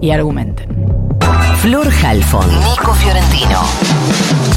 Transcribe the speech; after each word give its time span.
y 0.00 0.10
argumenten. 0.10 0.68
Flor 1.60 1.88
Halfon, 2.02 2.48
Nico 2.48 2.94
Fiorentino. 2.94 3.60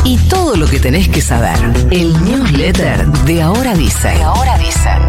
Y 0.05 0.17
todo 0.29 0.55
lo 0.55 0.67
que 0.67 0.79
tenés 0.79 1.09
que 1.09 1.21
saber. 1.21 1.57
El 1.89 2.13
newsletter 2.23 3.07
de 3.07 3.41
Ahora 3.41 3.73
Dicen. 3.73 4.17
De 4.17 4.23
Ahora 4.23 4.57
Dicen. 4.57 5.01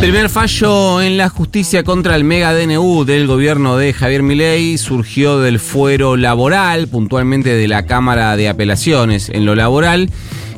Primer 0.00 0.28
fallo 0.28 1.02
en 1.02 1.16
la 1.16 1.28
justicia 1.28 1.82
contra 1.82 2.14
el 2.14 2.22
mega 2.22 2.54
DNU 2.54 3.04
del 3.04 3.26
gobierno 3.26 3.76
de 3.76 3.92
Javier 3.92 4.22
Milei 4.22 4.78
surgió 4.78 5.40
del 5.40 5.58
fuero 5.58 6.16
laboral, 6.16 6.86
puntualmente 6.86 7.56
de 7.56 7.66
la 7.66 7.86
Cámara 7.86 8.36
de 8.36 8.48
Apelaciones 8.48 9.30
en 9.30 9.44
lo 9.44 9.56
laboral. 9.56 10.10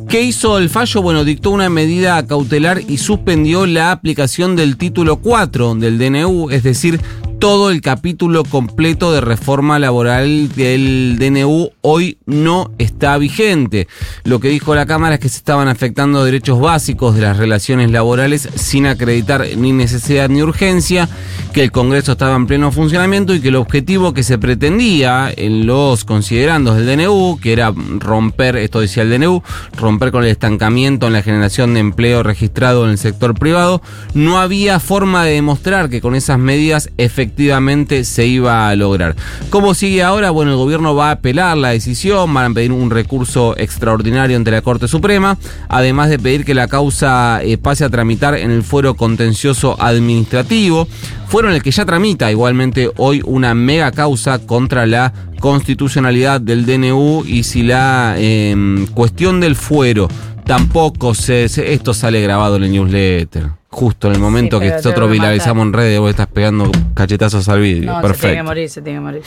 ¿Qué 0.08 0.22
hizo 0.22 0.56
el 0.56 0.70
fallo? 0.70 1.02
Bueno, 1.02 1.22
dictó 1.22 1.50
una 1.50 1.68
medida 1.68 2.26
cautelar 2.26 2.80
y 2.88 2.96
suspendió 2.96 3.66
la 3.66 3.92
aplicación 3.92 4.56
del 4.56 4.78
título 4.78 5.16
4 5.16 5.74
del 5.74 5.98
DNU, 5.98 6.48
es 6.48 6.62
decir, 6.62 6.98
todo 7.38 7.70
el 7.70 7.80
capítulo 7.82 8.42
completo 8.42 9.12
de 9.12 9.20
reforma 9.20 9.78
laboral 9.78 10.48
del 10.54 11.18
DNU 11.18 11.70
hoy 11.82 12.18
no 12.26 12.72
está 12.78 13.16
vigente. 13.16 13.86
Lo 14.24 14.40
que 14.40 14.48
dijo 14.48 14.74
la 14.74 14.86
Cámara 14.86 15.14
es 15.14 15.20
que 15.20 15.28
se 15.28 15.38
estaban 15.38 15.68
afectando 15.68 16.24
derechos 16.24 16.60
básicos 16.60 17.14
de 17.14 17.22
las 17.22 17.36
relaciones 17.36 17.92
laborales 17.92 18.48
sin 18.56 18.86
acreditar 18.86 19.46
ni 19.56 19.72
necesidad 19.72 20.28
ni 20.28 20.42
urgencia, 20.42 21.08
que 21.52 21.62
el 21.62 21.70
Congreso 21.70 22.12
estaba 22.12 22.34
en 22.34 22.46
pleno 22.46 22.72
funcionamiento 22.72 23.34
y 23.34 23.40
que 23.40 23.48
el 23.48 23.56
objetivo 23.56 24.12
que 24.12 24.24
se 24.24 24.38
pretendía 24.38 25.32
en 25.34 25.66
los 25.66 26.04
considerandos 26.04 26.76
del 26.76 26.86
DNU, 26.86 27.38
que 27.40 27.52
era 27.52 27.72
romper, 27.98 28.56
esto 28.56 28.80
decía 28.80 29.04
el 29.04 29.10
DNU, 29.10 29.42
romper 29.76 30.10
con 30.10 30.24
el 30.24 30.30
estancamiento 30.30 31.06
en 31.06 31.12
la 31.12 31.22
generación 31.22 31.74
de 31.74 31.80
empleo 31.80 32.24
registrado 32.24 32.84
en 32.84 32.90
el 32.90 32.98
sector 32.98 33.38
privado, 33.38 33.80
no 34.14 34.38
había 34.38 34.80
forma 34.80 35.24
de 35.24 35.34
demostrar 35.34 35.88
que 35.88 36.00
con 36.00 36.16
esas 36.16 36.38
medidas 36.38 36.90
efectivamente 36.96 37.27
efectivamente 37.28 38.04
se 38.04 38.26
iba 38.26 38.70
a 38.70 38.74
lograr. 38.74 39.14
¿Cómo 39.50 39.74
sigue 39.74 40.02
ahora? 40.02 40.30
Bueno, 40.30 40.52
el 40.52 40.56
gobierno 40.56 40.94
va 40.94 41.10
a 41.10 41.12
apelar 41.12 41.58
la 41.58 41.68
decisión, 41.68 42.32
van 42.32 42.52
a 42.52 42.54
pedir 42.54 42.72
un 42.72 42.90
recurso 42.90 43.54
extraordinario 43.58 44.34
ante 44.34 44.50
la 44.50 44.62
Corte 44.62 44.88
Suprema, 44.88 45.36
además 45.68 46.08
de 46.08 46.18
pedir 46.18 46.46
que 46.46 46.54
la 46.54 46.68
causa 46.68 47.40
eh, 47.42 47.58
pase 47.58 47.84
a 47.84 47.90
tramitar 47.90 48.34
en 48.34 48.50
el 48.50 48.62
fuero 48.62 48.94
contencioso 48.94 49.76
administrativo, 49.78 50.88
fuero 51.28 51.50
en 51.50 51.56
el 51.56 51.62
que 51.62 51.70
ya 51.70 51.84
tramita 51.84 52.30
igualmente 52.30 52.90
hoy 52.96 53.20
una 53.26 53.54
mega 53.54 53.92
causa 53.92 54.38
contra 54.38 54.86
la 54.86 55.12
constitucionalidad 55.38 56.40
del 56.40 56.64
DNU 56.64 57.24
y 57.26 57.42
si 57.42 57.62
la 57.62 58.14
em, 58.16 58.86
cuestión 58.86 59.38
del 59.38 59.54
fuero 59.54 60.08
tampoco 60.46 61.14
se, 61.14 61.44
esto 61.44 61.92
sale 61.92 62.22
grabado 62.22 62.56
en 62.56 62.64
el 62.64 62.72
newsletter. 62.72 63.57
Justo 63.70 64.08
en 64.08 64.14
el 64.14 64.20
momento 64.20 64.58
que 64.58 64.70
nosotros 64.70 65.10
viralizamos 65.10 65.66
en 65.66 65.72
redes, 65.72 66.00
vos 66.00 66.10
estás 66.10 66.26
pegando 66.26 66.70
cachetazos 66.94 67.48
al 67.48 67.60
vídeo. 67.60 68.00
Perfecto. 68.00 68.14
Se 68.14 68.26
tiene 68.28 68.36
que 68.36 68.42
morir, 68.42 68.70
se 68.70 68.82
tiene 68.82 68.98
que 68.98 69.02
morir. 69.02 69.22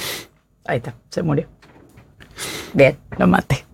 Ahí 0.66 0.78
está, 0.78 0.95
se 1.09 1.22
murió. 1.22 1.48
Bien, 2.73 2.98
lo 3.17 3.28
maté. 3.28 3.66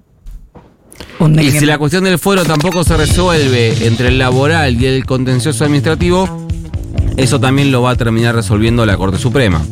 Y 1.40 1.52
si 1.52 1.66
la 1.66 1.78
cuestión 1.78 2.04
del 2.04 2.20
fuero 2.20 2.44
tampoco 2.44 2.84
se 2.84 2.96
resuelve 2.96 3.88
entre 3.88 4.10
el 4.10 4.20
laboral 4.20 4.80
y 4.80 4.86
el 4.86 5.06
contencioso 5.06 5.64
administrativo, 5.64 6.48
eso 7.16 7.40
también 7.40 7.72
lo 7.72 7.82
va 7.82 7.92
a 7.92 7.96
terminar 7.96 8.36
resolviendo 8.36 8.86
la 8.86 8.98
Corte 8.98 9.18
Suprema. 9.18 9.64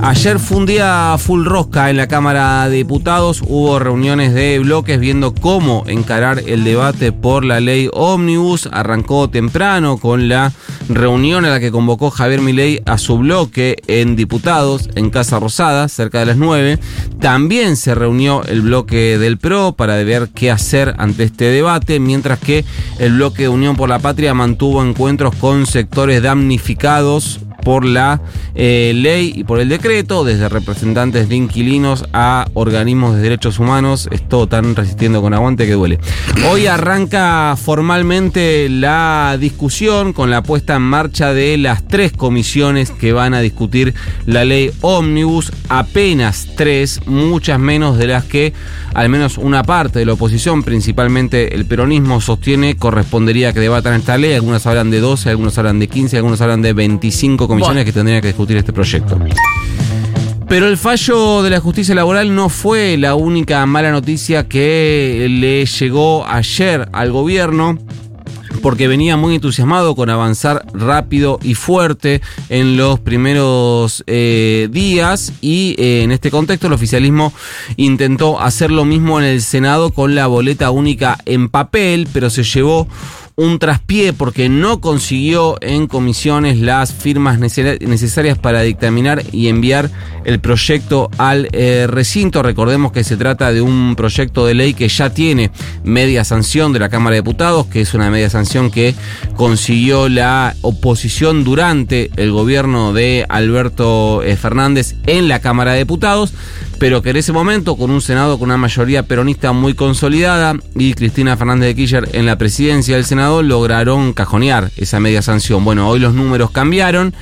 Ayer 0.00 0.38
fue 0.38 0.58
un 0.58 0.66
día 0.66 1.16
full 1.18 1.44
rosca 1.44 1.90
en 1.90 1.96
la 1.96 2.06
Cámara 2.06 2.68
de 2.68 2.76
Diputados. 2.76 3.42
Hubo 3.44 3.80
reuniones 3.80 4.32
de 4.32 4.60
bloques 4.60 5.00
viendo 5.00 5.34
cómo 5.34 5.82
encarar 5.88 6.40
el 6.46 6.62
debate 6.62 7.10
por 7.10 7.44
la 7.44 7.58
ley 7.58 7.90
Omnibus. 7.92 8.68
Arrancó 8.70 9.28
temprano 9.28 9.98
con 9.98 10.28
la 10.28 10.52
reunión 10.88 11.44
a 11.44 11.50
la 11.50 11.58
que 11.58 11.72
convocó 11.72 12.10
Javier 12.10 12.40
Milei 12.40 12.80
a 12.86 12.96
su 12.96 13.18
bloque 13.18 13.76
en 13.88 14.14
Diputados, 14.14 14.88
en 14.94 15.10
Casa 15.10 15.40
Rosada, 15.40 15.88
cerca 15.88 16.20
de 16.20 16.26
las 16.26 16.36
9. 16.36 16.78
También 17.20 17.76
se 17.76 17.94
reunió 17.96 18.44
el 18.44 18.62
bloque 18.62 19.18
del 19.18 19.36
PRO 19.36 19.72
para 19.72 19.96
ver 19.96 20.28
qué 20.32 20.52
hacer 20.52 20.94
ante 20.98 21.24
este 21.24 21.46
debate, 21.46 21.98
mientras 21.98 22.38
que 22.38 22.64
el 23.00 23.14
bloque 23.14 23.42
de 23.42 23.48
Unión 23.48 23.76
por 23.76 23.88
la 23.88 23.98
Patria 23.98 24.32
mantuvo 24.32 24.82
encuentros 24.82 25.34
con 25.34 25.66
sectores 25.66 26.22
damnificados 26.22 27.40
por 27.68 27.84
la 27.84 28.22
eh, 28.54 28.92
ley 28.94 29.30
y 29.36 29.44
por 29.44 29.60
el 29.60 29.68
decreto, 29.68 30.24
desde 30.24 30.48
representantes 30.48 31.28
de 31.28 31.36
inquilinos 31.36 32.06
a 32.14 32.46
organismos 32.54 33.14
de 33.14 33.20
derechos 33.20 33.58
humanos. 33.58 34.08
Esto 34.10 34.46
tan 34.46 34.74
resistiendo 34.74 35.20
con 35.20 35.34
aguante 35.34 35.66
que 35.66 35.74
duele. 35.74 35.98
Hoy 36.50 36.66
arranca 36.66 37.54
formalmente 37.62 38.70
la 38.70 39.36
discusión 39.38 40.14
con 40.14 40.30
la 40.30 40.42
puesta 40.42 40.76
en 40.76 40.82
marcha 40.82 41.34
de 41.34 41.58
las 41.58 41.86
tres 41.86 42.10
comisiones 42.12 42.90
que 42.90 43.12
van 43.12 43.34
a 43.34 43.40
discutir 43.40 43.92
la 44.24 44.46
ley 44.46 44.70
Omnibus. 44.80 45.52
Apenas 45.68 46.48
tres, 46.56 47.02
muchas 47.04 47.58
menos 47.58 47.98
de 47.98 48.06
las 48.06 48.24
que 48.24 48.54
al 48.94 49.10
menos 49.10 49.36
una 49.36 49.62
parte 49.62 49.98
de 49.98 50.06
la 50.06 50.14
oposición, 50.14 50.62
principalmente 50.62 51.54
el 51.54 51.66
peronismo, 51.66 52.22
sostiene 52.22 52.76
correspondería 52.76 53.52
que 53.52 53.60
debatan 53.60 53.92
esta 53.92 54.16
ley. 54.16 54.32
Algunas 54.32 54.66
hablan 54.66 54.90
de 54.90 55.00
12, 55.00 55.28
algunos 55.28 55.58
hablan 55.58 55.78
de 55.78 55.88
15, 55.88 56.16
algunos 56.16 56.40
hablan 56.40 56.62
de 56.62 56.72
25 56.72 57.46
comisiones 57.46 57.57
que 57.84 57.92
tendrían 57.92 58.20
que 58.20 58.28
discutir 58.28 58.56
este 58.56 58.72
proyecto. 58.72 59.18
Pero 60.48 60.66
el 60.66 60.78
fallo 60.78 61.42
de 61.42 61.50
la 61.50 61.60
justicia 61.60 61.94
laboral 61.94 62.34
no 62.34 62.48
fue 62.48 62.96
la 62.96 63.14
única 63.14 63.64
mala 63.66 63.90
noticia 63.90 64.48
que 64.48 65.26
le 65.28 65.66
llegó 65.66 66.26
ayer 66.26 66.88
al 66.92 67.12
gobierno 67.12 67.78
porque 68.62 68.88
venía 68.88 69.16
muy 69.16 69.34
entusiasmado 69.34 69.94
con 69.94 70.10
avanzar 70.10 70.64
rápido 70.72 71.38
y 71.42 71.54
fuerte 71.54 72.20
en 72.48 72.76
los 72.76 72.98
primeros 72.98 74.02
eh, 74.06 74.68
días 74.70 75.32
y 75.40 75.74
eh, 75.78 76.02
en 76.02 76.12
este 76.12 76.30
contexto 76.30 76.66
el 76.66 76.72
oficialismo 76.72 77.32
intentó 77.76 78.40
hacer 78.40 78.70
lo 78.70 78.84
mismo 78.84 79.20
en 79.20 79.26
el 79.26 79.42
Senado 79.42 79.92
con 79.92 80.14
la 80.14 80.26
boleta 80.26 80.70
única 80.70 81.18
en 81.24 81.48
papel, 81.48 82.08
pero 82.12 82.30
se 82.30 82.42
llevó 82.42 82.88
un 83.38 83.60
traspié 83.60 84.12
porque 84.12 84.48
no 84.48 84.80
consiguió 84.80 85.58
en 85.60 85.86
comisiones 85.86 86.58
las 86.58 86.92
firmas 86.92 87.38
necesarias 87.38 88.36
para 88.36 88.62
dictaminar 88.62 89.22
y 89.30 89.46
enviar 89.46 89.92
el 90.24 90.40
proyecto 90.40 91.08
al 91.18 91.48
eh, 91.52 91.86
recinto. 91.88 92.42
Recordemos 92.42 92.90
que 92.90 93.04
se 93.04 93.16
trata 93.16 93.52
de 93.52 93.60
un 93.60 93.94
proyecto 93.96 94.44
de 94.44 94.54
ley 94.54 94.74
que 94.74 94.88
ya 94.88 95.10
tiene 95.10 95.52
media 95.84 96.24
sanción 96.24 96.72
de 96.72 96.80
la 96.80 96.88
Cámara 96.88 97.14
de 97.14 97.20
Diputados, 97.20 97.66
que 97.66 97.80
es 97.80 97.94
una 97.94 98.10
media 98.10 98.28
sanción 98.28 98.72
que 98.72 98.96
consiguió 99.36 100.08
la 100.08 100.56
oposición 100.62 101.44
durante 101.44 102.10
el 102.16 102.32
gobierno 102.32 102.92
de 102.92 103.24
Alberto 103.28 104.24
eh, 104.24 104.34
Fernández 104.34 104.96
en 105.06 105.28
la 105.28 105.38
Cámara 105.38 105.74
de 105.74 105.78
Diputados 105.78 106.32
pero 106.78 107.02
que 107.02 107.10
en 107.10 107.16
ese 107.16 107.32
momento, 107.32 107.76
con 107.76 107.90
un 107.90 108.00
Senado 108.00 108.38
con 108.38 108.48
una 108.48 108.56
mayoría 108.56 109.02
peronista 109.02 109.52
muy 109.52 109.74
consolidada 109.74 110.54
y 110.74 110.94
Cristina 110.94 111.36
Fernández 111.36 111.68
de 111.68 111.74
Kirchner 111.74 112.08
en 112.12 112.26
la 112.26 112.38
presidencia 112.38 112.96
del 112.96 113.04
Senado, 113.04 113.42
lograron 113.42 114.12
cajonear 114.12 114.70
esa 114.76 115.00
media 115.00 115.22
sanción. 115.22 115.64
Bueno, 115.64 115.88
hoy 115.88 115.98
los 115.98 116.14
números 116.14 116.50
cambiaron 116.50 117.14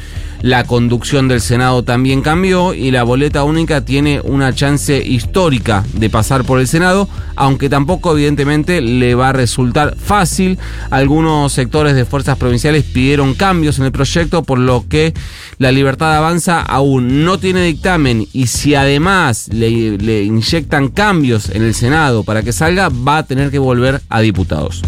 la 0.43 0.65
conducción 0.65 1.29
del 1.29 1.41
Senado 1.41 1.83
también 1.83 2.23
cambió 2.23 2.75
y 2.75 2.91
la 2.91 3.03
boleta 3.03 3.45
única 3.45 3.85
tiene 3.85 4.21
una 4.23 4.55
chance 4.55 5.03
histórica 5.05 5.85
de 5.95 6.11
pasar 6.11 6.45
por 6.45 6.61
el 6.61 6.69
Senado, 6.69 7.09
aunque 7.35 7.69
tampoco 7.69 8.13
evidentemente 8.13 8.81
le 8.81 9.15
va 9.15 9.31
a 9.31 9.33
resultar 9.33 9.97
fácil. 9.97 10.59
Algunos 10.91 11.53
sectores 11.53 11.95
de 11.95 12.05
fuerzas 12.05 12.37
provinciales 12.39 12.85
pidieron 12.85 13.35
cambios 13.35 13.79
en 13.79 13.87
el 13.87 13.93
proyecto, 13.93 14.43
por 14.43 14.59
lo 14.59 14.85
que 14.89 15.15
la 15.59 15.73
libertad 15.73 16.17
avanza 16.17 16.61
aún 16.61 17.25
no 17.25 17.39
tiene 17.39 17.65
dictamen 17.65 18.27
y 18.33 18.47
si 18.47 18.75
además 18.75 19.49
le, 19.53 19.99
le 19.99 20.23
inyectan 20.23 20.89
cambios 20.89 21.51
en 21.51 21.63
el 21.63 21.75
Senado 21.75 22.25
para 22.25 22.43
que 22.43 22.53
salga, 22.53 22.89
va 22.89 23.19
a 23.19 23.27
tener 23.27 23.51
que 23.51 23.59
volver 23.59 24.01
a 24.09 24.21
diputados. 24.21 24.83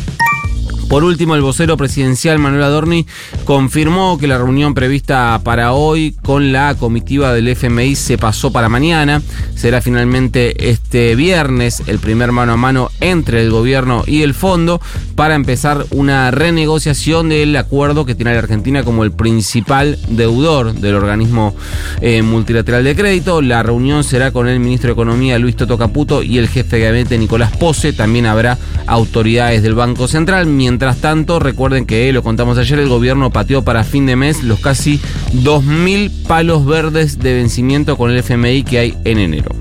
Por 0.88 1.04
último, 1.04 1.34
el 1.34 1.42
vocero 1.42 1.76
presidencial 1.76 2.38
Manuel 2.38 2.62
Adorni 2.62 3.06
confirmó 3.44 4.16
que 4.16 4.26
la 4.26 4.38
reunión 4.38 4.72
prevista 4.72 5.38
para 5.44 5.74
hoy 5.74 6.16
con 6.22 6.50
la 6.50 6.76
comitiva 6.76 7.34
del 7.34 7.48
FMI 7.48 7.94
se 7.94 8.16
pasó 8.16 8.52
para 8.52 8.70
mañana. 8.70 9.20
Será 9.54 9.82
finalmente 9.82 10.70
este 10.70 11.14
viernes 11.14 11.82
el 11.88 11.98
primer 11.98 12.32
mano 12.32 12.54
a 12.54 12.56
mano 12.56 12.90
entre 13.00 13.42
el 13.42 13.50
gobierno 13.50 14.02
y 14.06 14.22
el 14.22 14.32
fondo 14.32 14.80
para 15.18 15.34
empezar 15.34 15.84
una 15.90 16.30
renegociación 16.30 17.30
del 17.30 17.56
acuerdo 17.56 18.06
que 18.06 18.14
tiene 18.14 18.34
la 18.34 18.38
Argentina 18.38 18.84
como 18.84 19.02
el 19.02 19.10
principal 19.10 19.98
deudor 20.10 20.74
del 20.74 20.94
organismo 20.94 21.56
eh, 22.00 22.22
multilateral 22.22 22.84
de 22.84 22.94
crédito. 22.94 23.42
La 23.42 23.64
reunión 23.64 24.04
será 24.04 24.30
con 24.30 24.46
el 24.46 24.60
ministro 24.60 24.86
de 24.86 24.92
Economía 24.92 25.40
Luis 25.40 25.56
Toto 25.56 25.76
Caputo 25.76 26.22
y 26.22 26.38
el 26.38 26.46
jefe 26.46 26.76
de 26.76 26.84
gabinete 26.84 27.18
Nicolás 27.18 27.50
Pose. 27.56 27.92
También 27.92 28.26
habrá 28.26 28.58
autoridades 28.86 29.64
del 29.64 29.74
Banco 29.74 30.06
Central. 30.06 30.46
Mientras 30.46 30.98
tanto, 30.98 31.40
recuerden 31.40 31.84
que 31.84 32.12
lo 32.12 32.22
contamos 32.22 32.56
ayer, 32.56 32.78
el 32.78 32.88
gobierno 32.88 33.32
pateó 33.32 33.64
para 33.64 33.82
fin 33.82 34.06
de 34.06 34.14
mes 34.14 34.44
los 34.44 34.60
casi 34.60 35.00
2.000 35.34 36.28
palos 36.28 36.64
verdes 36.64 37.18
de 37.18 37.34
vencimiento 37.34 37.96
con 37.96 38.12
el 38.12 38.18
FMI 38.18 38.62
que 38.62 38.78
hay 38.78 38.96
en 39.04 39.18
enero. 39.18 39.57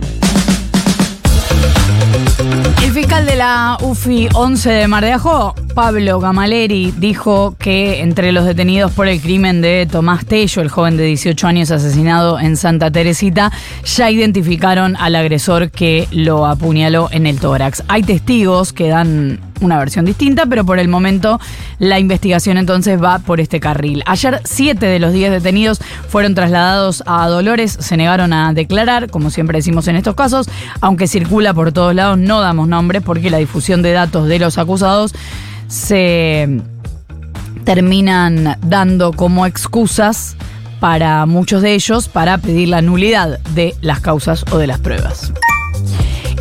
El 2.84 2.92
fiscal 2.94 3.26
de 3.26 3.36
la 3.36 3.78
UFI 3.82 4.30
11 4.34 4.70
de 4.70 4.88
Mar 4.88 5.04
Pablo 5.74 6.20
Gamaleri 6.20 6.94
dijo 6.98 7.56
que 7.60 8.02
entre 8.02 8.32
los 8.32 8.46
detenidos 8.46 8.92
por 8.92 9.08
el 9.08 9.20
crimen 9.20 9.62
de 9.62 9.88
Tomás 9.92 10.26
Tello, 10.26 10.62
el 10.62 10.70
joven 10.70 10.96
de 10.96 11.04
18 11.04 11.48
años 11.48 11.72
asesinado 11.72 12.40
en 12.40 12.56
Santa 12.56 12.90
Teresita, 12.90 13.52
ya 13.84 14.10
identificaron 14.10 14.96
al 14.96 15.16
agresor 15.16 15.70
que 15.72 16.08
lo 16.12 16.46
apuñaló 16.46 17.10
en 17.12 17.28
el 17.28 17.40
tórax. 17.40 17.84
Hay 17.88 18.04
testigos 18.04 18.74
que 18.74 18.88
dan 18.90 19.40
una 19.62 19.78
versión 19.80 20.06
distinta, 20.06 20.46
pero 20.46 20.66
por 20.66 20.80
el 20.80 20.88
momento 20.88 21.40
la 21.80 22.00
investigación 22.00 22.58
entonces 22.58 23.02
va 23.02 23.20
por 23.20 23.40
este 23.40 23.60
carril. 23.60 24.04
Ayer 24.06 24.42
siete 24.44 24.86
de 24.86 25.00
los 25.00 25.14
10 25.14 25.32
detenidos 25.32 25.80
fueron 26.08 26.36
trasladados 26.36 27.04
a 27.06 27.28
Dolores, 27.28 27.78
se 27.80 27.98
negaron 27.98 28.34
a 28.34 28.54
declarar, 28.54 29.10
como 29.10 29.30
siempre 29.30 29.58
decimos 29.58 29.88
en 29.88 29.96
estos 29.96 30.16
casos, 30.16 30.50
aunque 30.82 31.08
circula 31.08 31.54
por 31.54 31.72
todos 31.72 31.94
lados, 31.96 32.18
no 32.18 32.42
damos 32.42 32.68
nombres 32.68 33.04
porque 33.04 33.30
la 33.30 33.38
difusión 33.38 33.82
de 33.82 33.92
datos 33.92 34.28
de 34.28 34.40
los 34.40 34.58
acusados 34.58 35.14
se 35.68 36.62
terminan 37.64 38.58
dando 38.62 39.12
como 39.12 39.46
excusas 39.46 40.38
para 40.80 41.26
muchos 41.26 41.62
de 41.62 41.74
ellos 41.74 42.08
para 42.08 42.38
pedir 42.38 42.70
la 42.70 42.82
nulidad 42.82 43.40
de 43.56 43.76
las 43.82 44.00
causas 44.00 44.46
o 44.52 44.58
de 44.58 44.68
las 44.68 44.80
pruebas. 44.80 45.34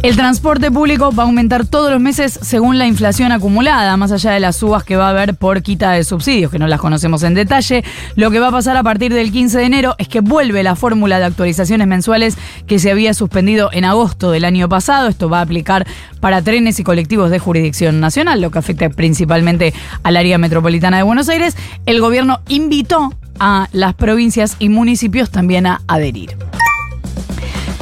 El 0.06 0.14
transporte 0.14 0.70
público 0.70 1.10
va 1.10 1.24
a 1.24 1.26
aumentar 1.26 1.66
todos 1.66 1.90
los 1.90 2.00
meses 2.00 2.38
según 2.40 2.78
la 2.78 2.86
inflación 2.86 3.32
acumulada, 3.32 3.96
más 3.96 4.12
allá 4.12 4.30
de 4.30 4.38
las 4.38 4.54
subas 4.54 4.84
que 4.84 4.94
va 4.94 5.08
a 5.08 5.10
haber 5.10 5.34
por 5.34 5.62
quita 5.62 5.90
de 5.90 6.04
subsidios, 6.04 6.52
que 6.52 6.60
no 6.60 6.68
las 6.68 6.78
conocemos 6.78 7.24
en 7.24 7.34
detalle. 7.34 7.82
Lo 8.14 8.30
que 8.30 8.38
va 8.38 8.46
a 8.46 8.52
pasar 8.52 8.76
a 8.76 8.84
partir 8.84 9.12
del 9.12 9.32
15 9.32 9.58
de 9.58 9.64
enero 9.64 9.96
es 9.98 10.06
que 10.06 10.20
vuelve 10.20 10.62
la 10.62 10.76
fórmula 10.76 11.18
de 11.18 11.24
actualizaciones 11.24 11.88
mensuales 11.88 12.38
que 12.68 12.78
se 12.78 12.92
había 12.92 13.14
suspendido 13.14 13.68
en 13.72 13.84
agosto 13.84 14.30
del 14.30 14.44
año 14.44 14.68
pasado. 14.68 15.08
Esto 15.08 15.28
va 15.28 15.40
a 15.40 15.42
aplicar 15.42 15.88
para 16.20 16.40
trenes 16.40 16.78
y 16.78 16.84
colectivos 16.84 17.32
de 17.32 17.40
jurisdicción 17.40 17.98
nacional, 17.98 18.40
lo 18.40 18.52
que 18.52 18.60
afecta 18.60 18.88
principalmente 18.88 19.74
al 20.04 20.16
área 20.16 20.38
metropolitana 20.38 20.98
de 20.98 21.02
Buenos 21.02 21.28
Aires. 21.28 21.56
El 21.84 22.00
gobierno 22.00 22.42
invitó 22.46 23.12
a 23.40 23.68
las 23.72 23.94
provincias 23.94 24.54
y 24.60 24.68
municipios 24.68 25.30
también 25.30 25.66
a 25.66 25.80
adherir. 25.88 26.36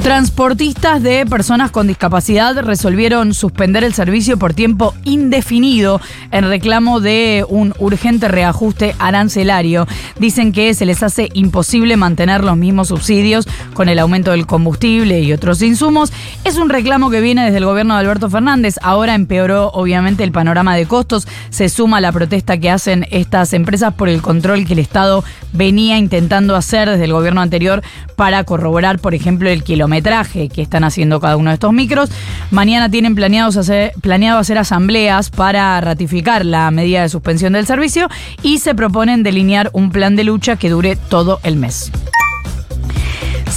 Transportistas 0.05 1.01
de 1.01 1.25
personas 1.25 1.71
con 1.71 1.87
discapacidad 1.87 2.55
resolvieron 2.59 3.33
suspender 3.33 3.83
el 3.83 3.95
servicio 3.95 4.37
por 4.37 4.53
tiempo 4.53 4.93
indefinido 5.03 5.99
en 6.29 6.47
reclamo 6.47 6.99
de 6.99 7.43
un 7.49 7.73
urgente 7.79 8.27
reajuste 8.27 8.93
arancelario. 8.99 9.87
Dicen 10.19 10.51
que 10.51 10.75
se 10.75 10.85
les 10.85 11.01
hace 11.01 11.29
imposible 11.33 11.97
mantener 11.97 12.43
los 12.43 12.55
mismos 12.55 12.89
subsidios 12.89 13.47
con 13.73 13.89
el 13.89 13.97
aumento 13.97 14.29
del 14.29 14.45
combustible 14.45 15.21
y 15.21 15.33
otros 15.33 15.63
insumos. 15.63 16.13
Es 16.43 16.57
un 16.57 16.69
reclamo 16.69 17.09
que 17.09 17.19
viene 17.19 17.43
desde 17.43 17.57
el 17.57 17.65
gobierno 17.65 17.95
de 17.95 18.01
Alberto 18.01 18.29
Fernández. 18.29 18.75
Ahora 18.83 19.15
empeoró 19.15 19.71
obviamente 19.73 20.23
el 20.23 20.31
panorama 20.31 20.75
de 20.75 20.85
costos. 20.85 21.27
Se 21.49 21.67
suma 21.67 21.99
la 21.99 22.11
protesta 22.11 22.59
que 22.59 22.69
hacen 22.69 23.07
estas 23.09 23.53
empresas 23.53 23.95
por 23.95 24.07
el 24.07 24.21
control 24.21 24.67
que 24.67 24.73
el 24.73 24.79
Estado 24.79 25.23
venía 25.51 25.97
intentando 25.97 26.55
hacer 26.55 26.91
desde 26.91 27.05
el 27.05 27.13
gobierno 27.13 27.41
anterior 27.41 27.81
para 28.15 28.43
corroborar, 28.43 28.99
por 28.99 29.15
ejemplo, 29.15 29.49
el 29.49 29.63
kilómetro 29.63 29.94
metraje 29.95 30.49
que 30.49 30.61
están 30.61 30.83
haciendo 30.83 31.21
cada 31.21 31.37
uno 31.37 31.51
de 31.51 31.53
estos 31.53 31.71
micros. 31.71 32.09
Mañana 32.51 32.89
tienen 32.89 33.15
planeados 33.15 33.55
hacer, 33.55 33.93
planeado 34.01 34.39
hacer 34.39 34.57
asambleas 34.57 35.29
para 35.29 35.79
ratificar 35.79 36.45
la 36.45 36.69
medida 36.69 37.01
de 37.01 37.07
suspensión 37.07 37.53
del 37.53 37.65
servicio 37.65 38.09
y 38.43 38.57
se 38.57 38.75
proponen 38.75 39.23
delinear 39.23 39.69
un 39.71 39.91
plan 39.91 40.17
de 40.17 40.25
lucha 40.25 40.57
que 40.57 40.69
dure 40.69 40.97
todo 40.97 41.39
el 41.43 41.55
mes. 41.55 41.91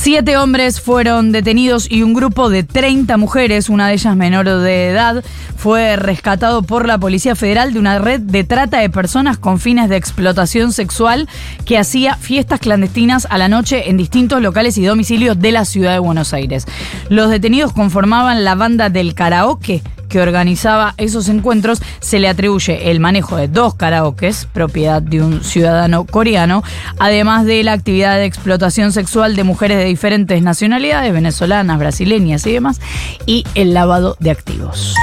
Siete 0.01 0.37
hombres 0.37 0.81
fueron 0.81 1.33
detenidos 1.33 1.91
y 1.91 2.05
un 2.05 2.15
grupo 2.15 2.51
de 2.51 2.63
30 2.63 3.17
mujeres, 3.17 3.69
una 3.69 3.89
de 3.89 3.95
ellas 3.95 4.15
menor 4.15 4.49
de 4.49 4.91
edad, 4.91 5.25
fue 5.57 5.97
rescatado 5.97 6.63
por 6.63 6.87
la 6.87 6.99
Policía 6.99 7.35
Federal 7.35 7.73
de 7.73 7.81
una 7.81 7.99
red 7.99 8.21
de 8.21 8.45
trata 8.45 8.79
de 8.79 8.91
personas 8.91 9.39
con 9.39 9.59
fines 9.59 9.89
de 9.89 9.97
explotación 9.97 10.73
sexual 10.73 11.29
que 11.67 11.79
hacía 11.79 12.15
fiestas 12.15 12.61
clandestinas 12.61 13.27
a 13.29 13.39
la 13.39 13.49
noche 13.49 13.91
en 13.91 13.97
distintos 13.97 14.41
locales 14.41 14.79
y 14.79 14.85
domicilios 14.85 15.41
de 15.41 15.51
la 15.51 15.65
ciudad 15.65 15.95
de 15.95 15.99
Buenos 15.99 16.33
Aires. 16.33 16.67
Los 17.09 17.29
detenidos 17.29 17.73
conformaban 17.73 18.45
la 18.45 18.55
banda 18.55 18.91
del 18.91 19.15
karaoke 19.15 19.83
que 20.09 20.21
organizaba 20.21 20.95
esos 20.97 21.29
encuentros, 21.29 21.81
se 22.01 22.19
le 22.19 22.29
atribuye 22.29 22.91
el 22.91 23.01
manejo 23.01 23.37
de 23.37 23.49
dos 23.49 23.75
karaokes, 23.75 24.47
propiedad 24.53 25.01
de 25.03 25.23
un 25.23 25.45
ciudadano 25.45 26.05
coreano, 26.05 26.63
además 26.99 27.45
de 27.45 27.63
la 27.63 27.73
actividad 27.73 28.17
de 28.17 28.25
explotación 28.25 28.93
sexual 28.93 29.37
de 29.37 29.45
mujeres 29.45 29.79
de 29.79 29.85
diferentes 29.85 30.43
nacionalidades, 30.43 31.13
venezolanas, 31.13 31.79
brasileñas 31.79 32.47
y 32.47 32.53
demás, 32.53 32.81
y 33.27 33.45
el 33.55 33.75
lavado 33.75 34.17
de 34.21 34.31
activos. 34.31 34.95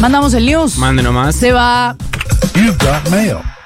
Mandamos 0.00 0.34
el 0.34 0.46
news. 0.46 0.78
Mande 0.78 1.02
nomás. 1.02 1.36
Se 1.36 1.52
va. 1.52 1.96
You've 2.54 2.76
got 2.78 3.08
mail. 3.10 3.46